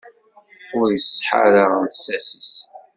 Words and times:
Ur 0.79 0.87
iseḥḥa 0.91 1.39
ara 1.61 1.85
lsas-is. 1.87 2.53